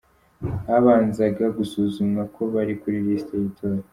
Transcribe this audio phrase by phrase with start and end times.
[0.67, 3.81] Habanzaga gusuzumwa ko bari kuri lisiti y’itora.